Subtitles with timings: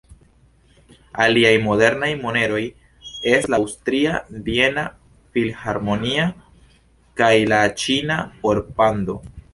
[1.25, 2.61] Aliaj modernaj moneroj
[3.33, 4.15] estas la aŭstria
[4.47, 4.87] Viena
[5.37, 6.27] Filharmonia
[7.23, 8.19] kaj la ĉina
[8.53, 9.21] Or-Pando.